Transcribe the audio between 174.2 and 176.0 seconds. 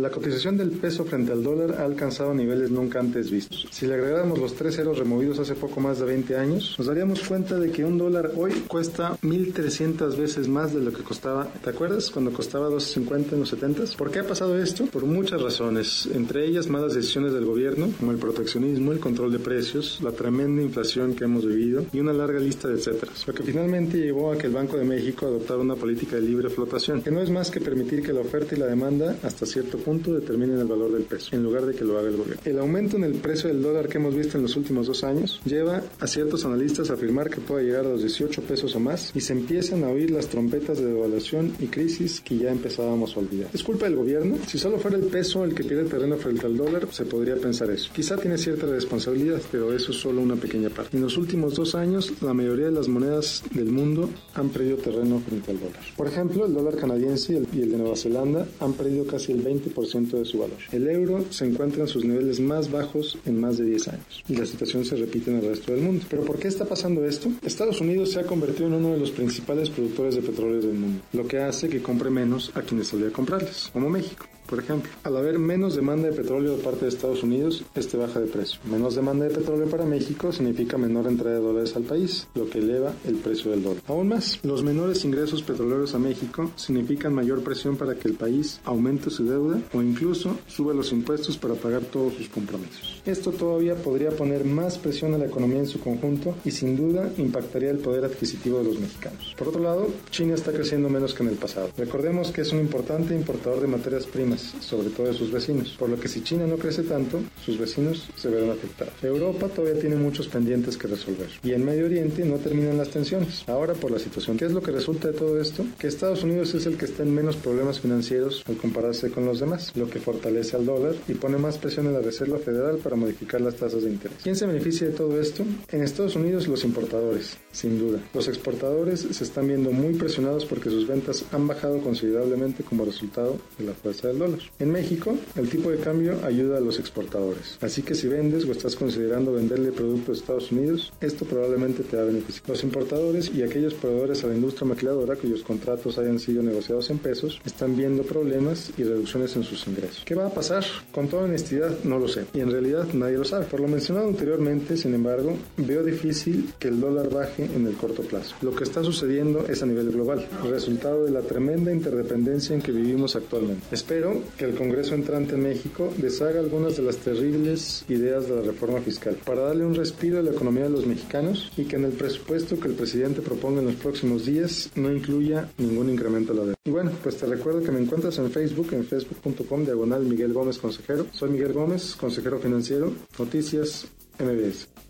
días no incluya ningún